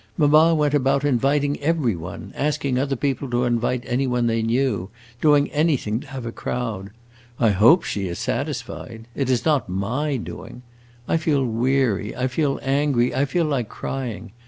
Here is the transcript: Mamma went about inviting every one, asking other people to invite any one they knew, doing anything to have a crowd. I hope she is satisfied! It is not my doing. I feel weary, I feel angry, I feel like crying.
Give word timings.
Mamma 0.17 0.55
went 0.55 0.73
about 0.73 1.05
inviting 1.05 1.59
every 1.59 1.95
one, 1.95 2.33
asking 2.35 2.79
other 2.79 2.95
people 2.95 3.29
to 3.29 3.43
invite 3.43 3.83
any 3.85 4.07
one 4.07 4.25
they 4.25 4.41
knew, 4.41 4.89
doing 5.21 5.47
anything 5.51 5.99
to 5.99 6.07
have 6.07 6.25
a 6.25 6.31
crowd. 6.31 6.89
I 7.39 7.51
hope 7.51 7.83
she 7.83 8.07
is 8.07 8.17
satisfied! 8.17 9.07
It 9.13 9.29
is 9.29 9.45
not 9.45 9.69
my 9.69 10.17
doing. 10.17 10.63
I 11.07 11.17
feel 11.17 11.45
weary, 11.45 12.15
I 12.15 12.25
feel 12.25 12.57
angry, 12.63 13.13
I 13.13 13.25
feel 13.25 13.45
like 13.45 13.69
crying. 13.69 14.31